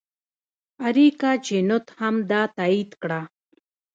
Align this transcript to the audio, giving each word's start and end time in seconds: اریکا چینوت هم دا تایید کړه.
اریکا 0.85 1.31
چینوت 1.45 1.85
هم 1.99 2.15
دا 2.31 2.41
تایید 2.57 2.91
کړه. 3.01 3.21